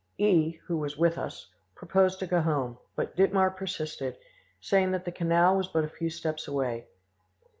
[0.17, 4.17] E., who was with us, proposed to go home, but Dittmar persisted,
[4.59, 6.87] saying that the canal was but a few steps away.